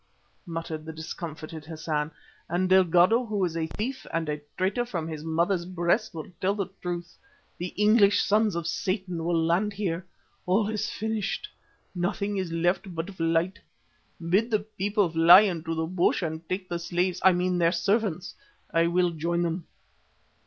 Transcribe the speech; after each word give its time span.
muttered 0.47 0.83
the 0.83 0.91
discomfited 0.91 1.63
Hassan, 1.65 2.09
"and 2.49 2.67
Delgado, 2.67 3.23
who 3.23 3.45
is 3.45 3.55
a 3.55 3.67
thief 3.67 4.07
and 4.11 4.27
a 4.27 4.41
traitor 4.57 4.83
from 4.83 5.07
his 5.07 5.23
mother's 5.23 5.63
breast, 5.63 6.11
will 6.15 6.25
tell 6.41 6.55
the 6.55 6.69
truth. 6.81 7.15
The 7.59 7.67
English 7.77 8.23
sons 8.23 8.55
of 8.55 8.65
Satan 8.65 9.23
will 9.23 9.37
land 9.39 9.73
here. 9.73 10.03
All 10.47 10.67
is 10.69 10.89
finished; 10.89 11.49
nothing 11.93 12.37
is 12.37 12.51
left 12.51 12.95
but 12.95 13.11
flight. 13.11 13.59
Bid 14.19 14.49
the 14.49 14.61
people 14.61 15.07
fly 15.07 15.41
into 15.41 15.75
the 15.75 15.85
bush 15.85 16.23
and 16.23 16.49
take 16.49 16.67
the 16.67 16.79
slaves 16.79 17.21
I 17.23 17.33
mean 17.33 17.59
their 17.59 17.71
servants. 17.71 18.33
I 18.73 18.87
will 18.87 19.11
join 19.11 19.43
them." 19.43 19.67